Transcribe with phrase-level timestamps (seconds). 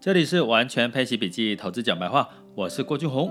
[0.00, 3.30] 这里是完全配息笔记投资讲白话，我是郭俊宏。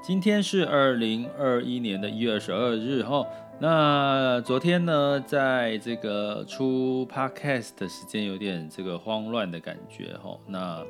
[0.00, 3.26] 今天是二零二一年的一月二十二日哈。
[3.58, 10.38] 那昨天呢，在这个出 podcast 的时间有点这个慌乱的感觉哈。
[10.46, 10.80] 那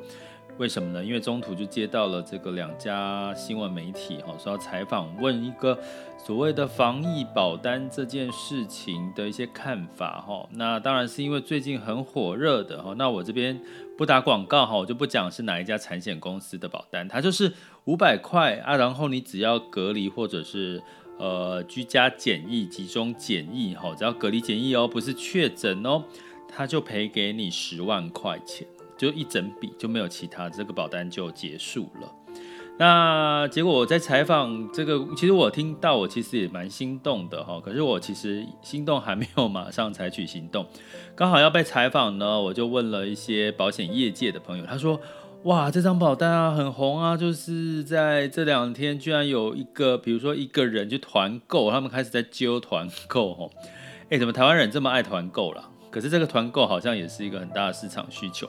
[0.59, 1.05] 为什么呢？
[1.05, 5.79] 因为中途就接到了这个两家新闻媒体哈，说要采访问一个
[6.17, 10.49] 所谓的防疫保单这件事情的一些看法哈。
[10.53, 12.95] 那当然是因为最近很火热的哈。
[12.97, 13.61] 那我这边
[13.99, 17.53] 不打广告哈，我就不讲是哪一家产险公司的保单，它就是
[17.85, 20.83] 五百块啊，然后你只要隔离或者是
[21.19, 26.03] 呃居家检疫、集中检疫哈，只要隔离检疫哦，不是确诊哦，
[26.49, 28.67] 他就赔给你十万块钱。
[28.97, 32.13] 就一整笔就没有其他，这个保单就结束了。
[32.79, 40.67] 那结果我在采访这个，其实我听到我其实也蛮心动的哈，可是我其实心动还没有马上采取行动。
[41.15, 45.01] 刚好要被采访呢，我就问了一些保险业界的朋友，他说：
[45.45, 53.49] 哇，这张保单啊很红啊，就是在这两天居然有一个，比如说一个人去团购，他们开始在揪团购哈。
[54.11, 55.71] 哎，怎么台湾人这么爱团购啦？
[55.91, 58.47] 可是这个团购好像也是一个很大的市场需求。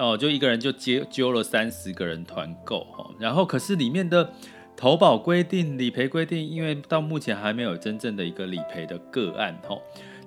[0.00, 4.32] 哦，就一个人就接揪了三十个人团购哈，然后可是里面的
[4.74, 9.76] 投保规定、理赔规定，因为到目前还没有真正的一个理赔的个案哈。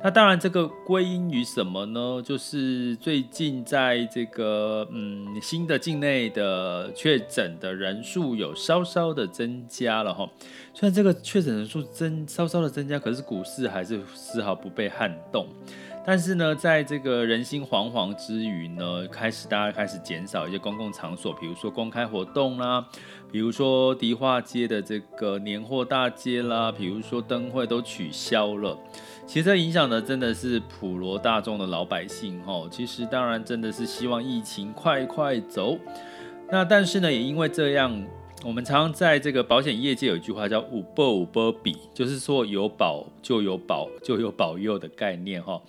[0.04, 2.22] 那当然这个归因于什么呢？
[2.24, 10.30] 就是最近在这个嗯新的境内的确诊的人数有稍稍的增加了哈。
[10.74, 15.48] 虽然这个确诊人数增稍稍的增加，可是股市还是丝毫不被撼动。
[16.06, 22.86] 但是呢，在这个人心惶惶之余呢，开始大家开始减少一些公共场所，比如说公开活动啦，
[23.32, 28.78] 比如说迪化街的这个年货大街啦，比如说灯会都取消了。
[29.26, 32.68] 其实这影响的真的是普罗大众的老百姓哦。
[32.70, 35.78] 其实当然真的是希望疫情快快走。
[36.52, 38.06] 那但是呢，也因为这样，
[38.44, 45.62] 我们常常在这个保险业界有一句话叫“五保五保比”，就是说有保就有保就有保佑的概念哈。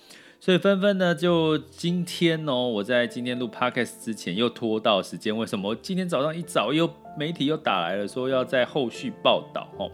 [0.44, 5.75] 所以纷纷呢，就今天哦，我在今天录 podcast 之前又拖到时间，为什么？
[5.77, 9.91] 今天早上一早又媒体又打来了，说要在后续报道哦。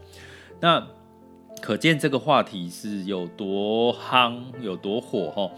[0.59, 0.85] 那
[1.63, 5.49] 可见这个话题是有多夯，有多火哈。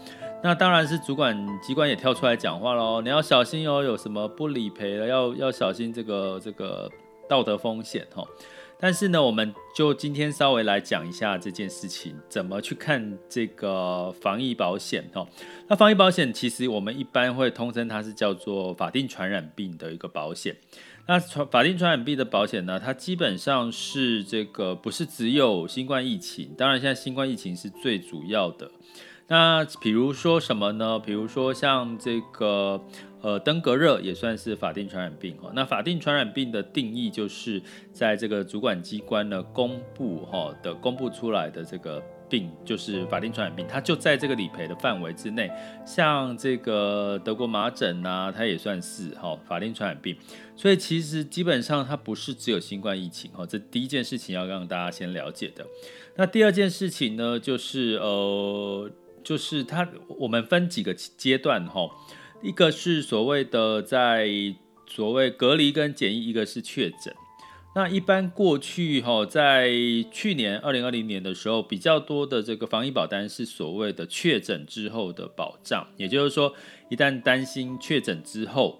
[0.43, 6.87] 那当然是主管机关也跳出来讲话喽，你要小心哦，有什么不理赔了，要要小心这个这个
[7.27, 8.23] 道德风险哈。
[8.79, 15.27] 但是呢，我们就今天稍微来讲一下这件事情，怎么去看这个防疫保险哦。
[15.67, 20.55] 那防疫保险其实我们一般会通称它是叫做法定传染病的一个保险。
[21.05, 28.69] 那传法定传染病的保险呢，它基本上是这个不是只有新冠疫情，当然现在新冠疫情是最主要的。
[29.27, 30.99] 那比如说什么呢？
[30.99, 32.81] 比如说像这个。
[33.23, 35.49] 呃，登革热也算是法定传染病哈。
[35.55, 37.63] 那法定传染病的定义就是
[37.93, 45.49] 在这个主管机关呢公布哈的公布出来的这个病就是法定传染病，它就在这个理赔的范围之内。
[45.85, 50.17] 像这个德国麻疹啊，它也算是哈法定传染病。
[50.57, 53.45] 所以其实基本上它不是只有新冠疫情哈。
[53.45, 55.65] 这第一件事情要让大家先了解的。
[56.17, 58.91] 那第二件事情呢，就是呃，
[59.23, 61.89] 就是它我们分几个阶段哈。
[62.41, 64.27] 一个是所谓的在
[64.85, 67.15] 所谓隔离跟检疫，一个是确诊。
[67.75, 69.71] 那一般过去哈，在
[70.11, 76.53] 去年二零二零年的时候，比较多的这个防疫保单是所谓的确诊之后的保障，也就是说，
[76.89, 78.79] 一旦担心确诊之后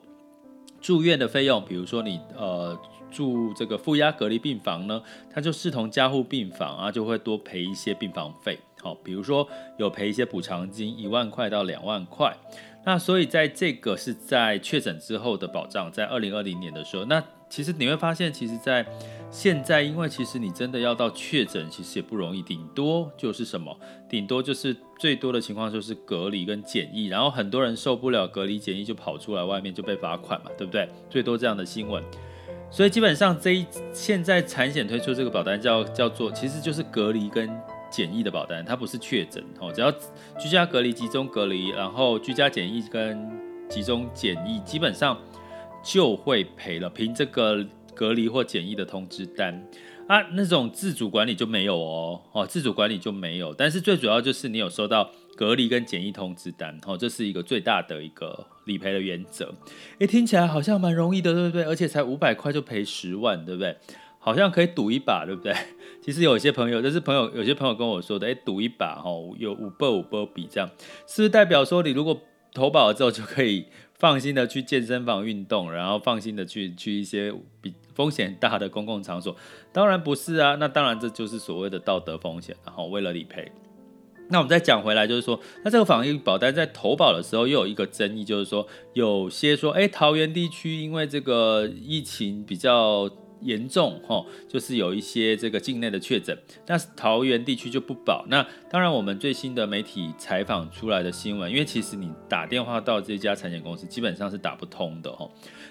[0.79, 2.77] 住院的费用，比如说你呃
[3.09, 5.01] 住这个负压隔离病房呢，
[5.33, 8.59] 它就视同加护病房啊，就会多赔一些病房费。
[8.83, 12.35] 好，比如说有赔一些补偿金，一万块到两万块。
[12.85, 18.85] 那所以在这个是在确诊之后的保障，在二零二零年的时候，那其实你会发现，其实，在
[19.31, 23.79] 现在，因为其实你真的要到确诊，其实也不容易，顶多就是什么，
[24.09, 30.85] 顶多就是最多的情况就是隔离跟检疫，然后很多人受不了隔离检疫就跑出来外面就被罚款嘛，对不对？
[31.09, 32.03] 最多这样的新闻。
[32.69, 37.49] 所以基本上这一现在产险推出这个保单叫叫做，其实就是隔离跟。
[37.93, 39.91] 检疫的保单，它不是确诊哦，只要
[40.39, 43.29] 居家隔离、集中隔离，然后居家检疫跟
[43.69, 45.15] 集中检疫，基本上
[45.83, 46.89] 就会赔了。
[46.89, 47.63] 凭这个
[47.93, 49.63] 隔离或检疫的通知单
[50.07, 53.53] 啊，那种自主管理就没有哦，哦，自主管理就没有。
[53.53, 59.53] 但是最主要就是你有收到隔离跟检疫通知单，哦，这是一个最大的一个理赔的原则。
[59.99, 61.63] 诶，听起来好像蛮容易的，对不对？
[61.63, 63.77] 而且才五百块就赔十万，对不对？
[64.23, 65.53] 好像可以赌一把，对不对？
[66.01, 70.69] 其实有些朋友，就是朋友，有些朋友跟我说的，哎，赌一把，哈，有五波五波比这样，
[71.05, 72.17] 是是代表说你如果
[72.53, 79.35] 投保了之后就可以放心的去健身房运动，然后放心的去去一些比风险大的公共场所？
[79.73, 83.51] 当然不是啊，那当然这就是所谓的道德风险，然后为了理赔。
[84.29, 93.09] 那我们再讲回来，就是说，那这个防疫保单在投保的时候又有一个争议，就是说，有些说，哎，桃园地区因为这个疫情比较
[93.43, 96.37] 严重，哈，就是有一些这个境内的确诊，
[96.67, 98.25] 那桃园地区就不保。
[98.29, 105.29] 那当然，我们最新的媒体采访出来的新闻，因为其实你打电话到这家产险公司，基本上是打不通的，哈。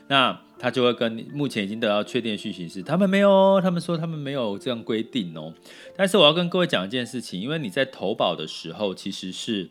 [0.09, 5.55] 那他就会跟你目前已经得到确定的讯息是，他们没有，他们说他们没有这样规定哦。
[5.97, 9.71] 但是我要跟各位讲一件事情，因为你在投保的时候，其实是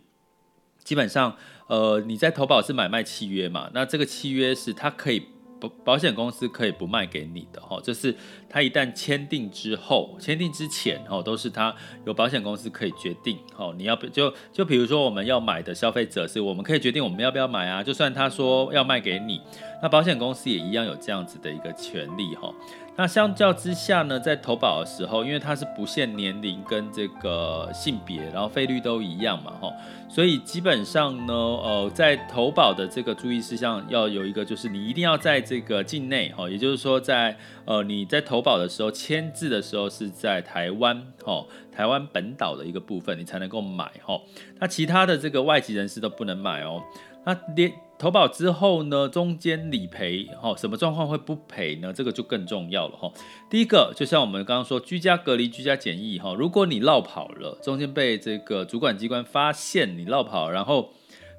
[0.84, 1.38] 基本上，
[1.68, 5.24] 呃，你在投保是买卖契约嘛，那这个契约是它可以。
[5.62, 8.14] 保保险公司可以不卖给你的哈，就是
[8.52, 11.74] 他一旦签订之后，签订之前哦，都是他
[12.06, 19.40] 有保险公司可以决定哦，你要不就就比如说我们要买的消费者是我们可以决定我们要不要买啊，就算他说要卖给你，
[19.82, 22.54] 那保险公司也一样有这样子的一个权利哈。
[22.98, 29.72] 那相较之下呢，在投保的时候，因为它是不限年龄跟这个性别，然后费率都一样嘛，哈，
[30.10, 44.20] 所以基本上呢，呃，在投保的这个注意事项要有一个，就是你一定要在这个境内，哈，也就是说在呃你在投投保的时候签字的时候是在台湾，哦，台湾本岛的一个部分，你才能够买，哦，
[44.60, 46.82] 那其他的这个外籍人士都不能买哦。
[47.24, 51.94] 那连投保之后呢，中间理赔，哦，什么状况会不赔呢？
[51.94, 53.12] 这个就更重要了，哈。
[53.48, 60.90] 第一个，就像我们刚刚说，居家隔离、居家检疫，哈，如果你落跑了，中间被这个主管机关发现你落跑，然后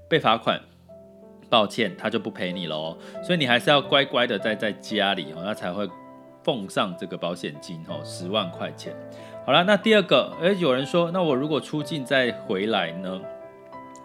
[0.08, 0.60] 被罚款，
[1.50, 2.96] 抱歉，他就不赔你了哦。
[3.24, 5.88] 所以你还是要乖乖的待在家里，哦，那才会
[6.42, 8.94] 奉上这个保险金，哦，十万块钱。
[9.44, 13.20] 好了，那第二个，诶，有人说，那我如果出境再回来呢？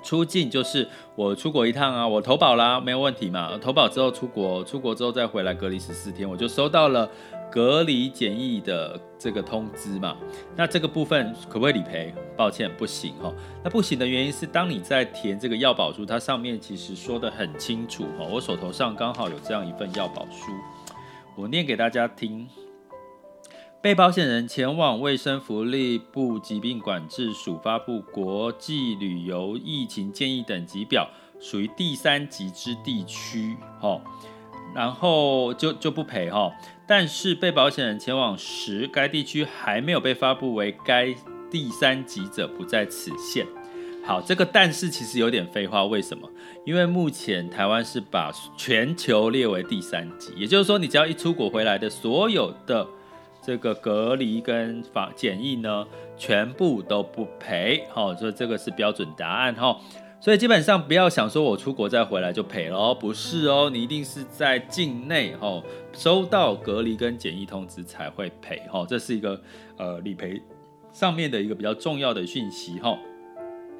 [0.03, 3.57] 出境就是我出国一趟啊，我投保啦，没有问题嘛。
[3.61, 7.09] 投保之后出国，出国之后再回来隔离十四天，我就收到了
[7.51, 10.15] 隔离检疫的这个通知嘛。
[10.55, 12.13] 那这个部分可不可以理赔？
[12.37, 13.33] 抱歉，不行哈。
[13.63, 18.25] 那不行的原因是，当你在填这个要保书，它上面其实说得很清楚哈。
[18.31, 20.51] 我手头上刚好有这样一份要保书，
[21.37, 22.47] 我念给大家听。
[23.79, 31.07] 被保险人前往卫生福利部疾病管制署发布国际旅游疫情建议等级表，
[31.39, 34.01] 属于第三级之地区，哈，
[34.73, 36.51] 然后就就不赔哈。
[36.87, 41.13] 但是被保险人前往时，该地区还没有被发布为该
[41.51, 43.45] 第三级者，不在此限。
[44.07, 46.27] 好，这个但是其实有点废话，为什么？
[46.65, 52.87] 因为目前台湾是把全球列为第三级，也就是说，你只要一出国回来的所有的。
[53.39, 55.87] 这个隔离跟防检疫呢，
[56.17, 59.79] 全部都不赔，好，所以这个是标准答案哈。
[60.19, 65.63] 所以基本上不要想说我出国再回来就赔了哦，不是哦，你一定是在境内哈
[65.93, 69.39] 收到隔离跟检疫通知才会赔哈，这是一个
[69.77, 70.41] 呃理赔
[70.91, 72.97] 上面的一个比较重要的讯息哈。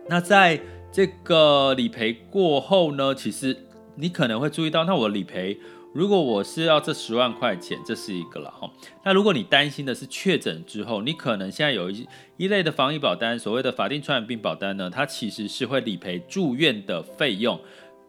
[0.09, 0.59] 那在
[0.91, 3.55] 这个理赔过后呢，其实
[3.95, 5.59] 你可能会注意到，那我理赔。
[5.93, 8.69] 如果我是要这十万块钱，这是一个了哈。
[9.03, 12.07] 那如果你担心的是确诊之后，你可能现在有一
[12.37, 17.59] 一类的防疫保单，所谓的法定传染病保单呢，它其实是会理赔住院的费用，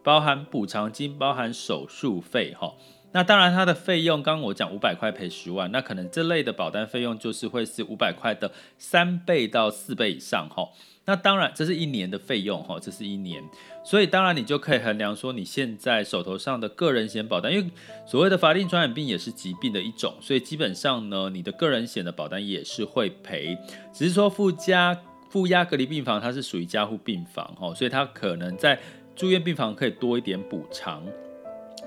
[0.03, 2.75] 包含补偿金，包含手术费哈。
[3.13, 10.69] 那当然它的费用，刚刚我讲五百块赔十万，那可能这类的保单费用就是会是五百块的三倍到四倍以上哈。
[11.07, 13.43] 那当然，这是一年的费用哈，这是一年，
[13.83, 17.71] 所以当然你就可以衡量说你现在手头上的个人险保单，因为
[18.07, 23.57] 所谓的法定传染病也是疾病的一种，所以基本上呢，你的个人险的保单也是会赔，
[23.91, 24.95] 只是说附加
[25.31, 28.79] 负压隔离病房它是属于加护病房哈，所以它可能在
[29.17, 31.03] 住院病房可以多一点补偿。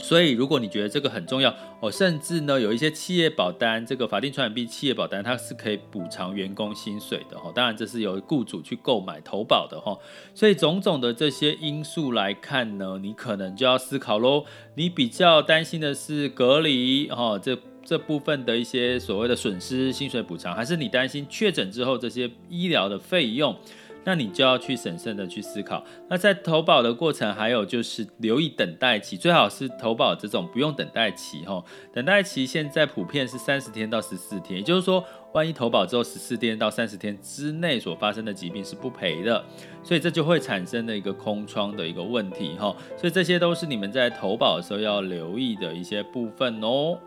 [0.02, 7.52] 所以，如果你觉得这个很重要哦，甚至呢，有一些企业保单，这个法定传染病企业保单，它是可以补偿员工薪水的哈。
[7.54, 9.98] 当然，这是由雇主去购买投保的哈。
[10.34, 14.46] 所以，种种的这些因素来看呢，你可能就要思考喽。
[14.76, 23.56] 你比较担心的是隔离哈，这这部分的一些所谓的损失薪水补偿，还是你担心确诊之后这些医疗的费用？
[24.04, 25.84] 那你就要去审慎的去思考。
[26.10, 31.64] 那在投保的过程，还有就是留意等待期，最好是投保这种不用等待期哈。
[31.94, 35.04] 等待期现在普遍是三十天到十四天，也就是说，
[35.34, 39.44] 万一投保之后十四天到三十天之内所发生的疾病是不赔的，
[39.84, 42.76] 所以这就会产生的一个空窗的一个问题哈。
[42.98, 46.98] 所以这些都是你们在投保的时候要留意的一些部分哦。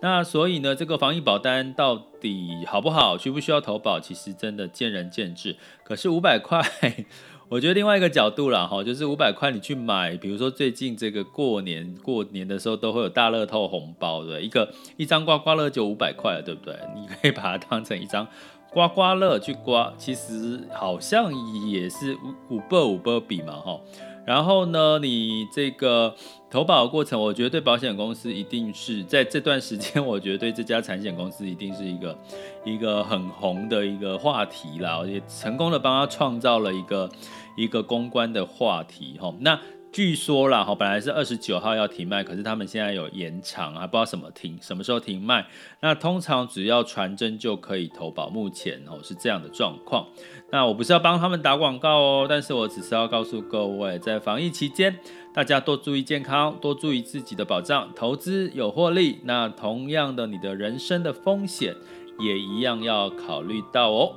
[0.00, 3.98] 那所以呢，这个防疫保单到底好不好，需不需要投保？
[3.98, 5.56] 其实真的见仁见智。
[5.82, 6.60] 可是五百块，
[7.48, 16.76] 我觉得另外一个角度啦，哈，就是五百块你去买，比如说最近这个过年过年的时候都会有大乐透红包，对，一个一张刮刮乐就五百块了，对不对？
[16.94, 18.28] 你可以把它当成一张
[18.70, 21.32] 刮刮乐去刮，其实好像
[21.70, 22.14] 也是
[22.48, 23.80] 五五倍五倍比嘛，哈。
[24.26, 26.14] 然后呢，你这个
[26.50, 32.18] 投保的过程，我觉得对保险公司一定是在这段时间，我觉得对这家产险公司一定是一个
[32.64, 37.10] 一个很红的一个话题啦，也成功的帮他创造了一个
[37.56, 39.34] 一个公关的话题哈。
[39.40, 39.60] 那
[39.94, 45.46] 据说啦，哈，本来是二十九号要停卖，可是他们现在有延长，还不知道什么停，什么时候停卖。
[45.82, 50.08] 那通常只要传真就可以投保，目前哦是这样的状况。
[50.50, 54.98] 那我不是要帮他们打广告哦，但是我只是要告诉各位，在防疫期间，
[55.32, 59.20] 大家多注意健康，多注意自己的保障，投资有获利。
[59.22, 61.72] 那同样的，你的人生的风险
[62.18, 64.16] 也一样要考虑到哦。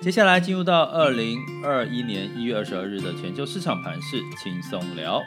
[0.00, 5.20] 接下来进入到二零二一年一月二十二日的全球市场盘势轻松聊。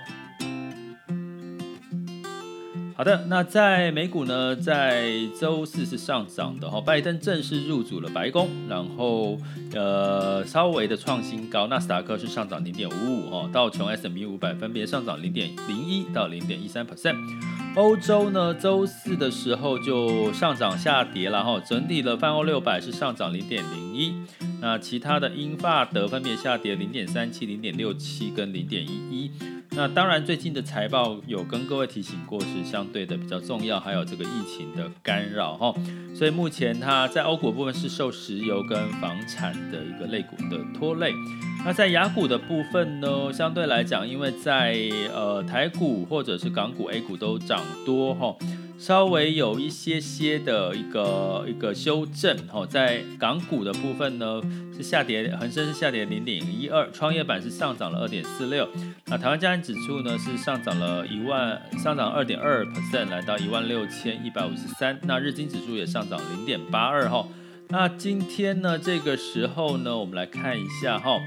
[2.95, 9.37] 好的，那在美股呢，在周四是上涨的哈，拜登正式入主了白宫，然后
[9.73, 17.15] 呃稍微的创新高，纳斯达克是上涨零点五五哈，道琼 S&P 五百分别上涨零点零一到零点一三 percent。
[17.75, 24.13] 欧洲呢，周四的时候就上涨下跌了哈，整体的泛欧六百是上涨零点零一。
[24.61, 29.31] 那其他的英法德分别下跌零点三七、零点六七跟零点一一。
[29.71, 35.73] 那当然，最近的财报有跟各位提醒过，是相对的比较重要，还有这个疫情的干扰哈。
[36.13, 41.13] 所以目前它在欧股部分是受石油跟房产的一个类股的拖累。
[41.63, 44.77] 那在雅股的部分呢，相对来讲，因为在
[45.13, 48.35] 呃台股或者是港股 A 股都涨多哈。
[48.81, 54.41] 稍微有一些些的一个一个修正哈，在港股的部分呢
[54.75, 58.67] 是下跌，恒生是下跌零点一二，创业板是上涨了二点四六，
[59.05, 67.27] 那台湾加权指数呢是上涨了一万，上涨二点二 percent，来到一万六千一百五十三，那日经指数也上涨零点八二哈，
[67.67, 71.19] 那今天呢这个时候呢，我们来看一下哈。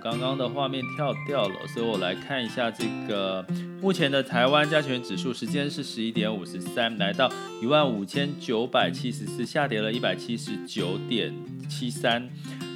[0.00, 3.44] 刚刚的画面跳掉了，所以我来看一下这个
[3.80, 7.30] 目前的台湾加权指数，时间是十一点五十三，来到
[7.62, 11.34] 一万五千九百七十四，下跌了一百七十九点
[11.68, 12.28] 七三。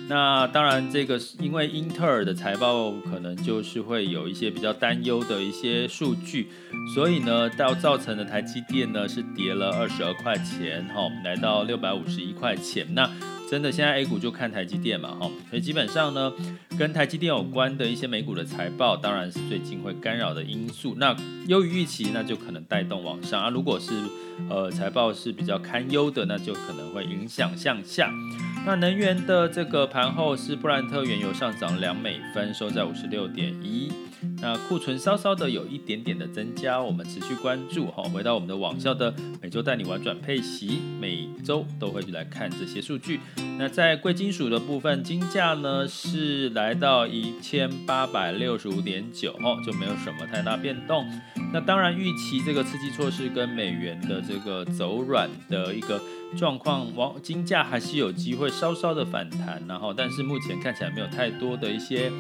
[0.07, 6.51] 那当然，这个是因为英特尔的财报可能就是会有一些比较担忧的一些数据，
[6.95, 12.87] 所以呢，到造成的台积电呢是跌了二十二块钱，哈，来到六百五十一块钱。
[12.95, 13.11] 那
[13.51, 16.33] 真的，现在 A 股就看台积电嘛，哈，所以基本上呢，
[16.79, 20.95] 跟台积电有关的一些美股的财报，当然是最近会干扰的因素。
[20.97, 21.15] 那
[21.47, 23.51] 优于预期，那就可能带动往上啊。
[23.51, 23.93] 如果是
[24.49, 28.11] 呃财报是比较堪忧的，那就可能会影响向下。
[28.67, 33.93] 那能源的这个盘后是布兰特原油上涨两美分，收在五十六点一。
[34.41, 38.03] 那库存稍稍的有一点点的增加，我们持续关注哈。
[38.05, 43.21] 回到我们的网校的每周带你玩转配息，每周都会来看这些数据。
[43.59, 51.07] 那在贵金属的部分，金价呢是来到一千八百六十五点九，哈，就没有什么太大变动。
[51.53, 56.01] 那当然预期这个刺激措施跟美元的这个走软的一个
[56.37, 62.13] 状况，往金价还是有机会稍稍的反弹，然后但是目前看起来没有太多的一些。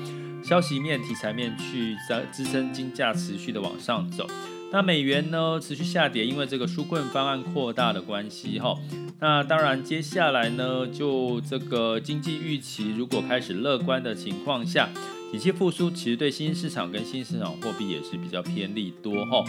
[0.44, 1.96] 消息面、题材面去
[2.30, 4.26] 支撑金价持续的往上走，
[4.70, 8.76] 那美元呢持续下跌，因为这个纾困方案扩大的关系哈。
[9.20, 14.90] 那当然接下来呢，就这个经济预期如果开始乐观的情况下。
[15.32, 19.42] 景气复苏其实对新兴市场跟新兴市场货币也是比较偏利多哈。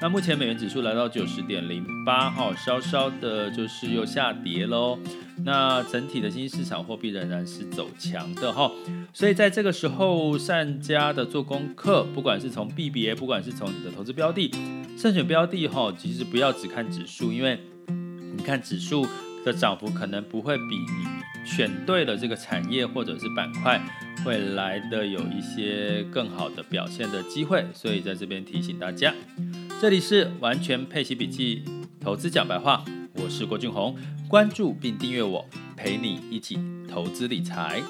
[0.00, 4.96] 那目前美元指数来到九十点零八哈，稍稍的就是又下跌喽。
[5.44, 8.70] 那整体的新兴市场货币仍然是走强的哈。
[9.12, 14.48] 所以在这个时候，善加的做功课，不管是从币别，不管是从你的投资标的，
[14.96, 17.58] 慎选标的哈，其实不要只看指数，因为
[18.36, 19.04] 你看指数
[19.44, 23.82] 的涨幅可能不会比你选对了这个产业或者是板块。
[24.24, 29.12] 会来的有一些更好的表现的机会，所以在这边提醒大家，
[29.80, 31.64] 这里是完全配奇笔记
[32.00, 33.96] 投资讲白话，我是郭俊宏，
[34.28, 35.44] 关注并订阅我，
[35.76, 37.82] 陪你一起投资理财。